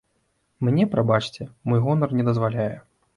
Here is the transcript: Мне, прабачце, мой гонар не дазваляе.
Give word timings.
Мне, 0.69 0.87
прабачце, 0.95 1.47
мой 1.73 1.79
гонар 1.85 2.17
не 2.21 2.25
дазваляе. 2.31 2.71